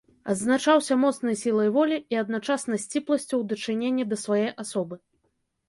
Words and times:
Адзначаўся 0.33 0.95
моцнай 1.01 1.37
сілай 1.41 1.69
волі 1.75 1.97
і 2.15 2.19
адначасна 2.23 2.81
сціпласцю 2.87 3.35
у 3.45 3.47
дачыненні 3.55 4.09
да 4.15 4.21
свае 4.25 4.43
асобы. 4.67 4.95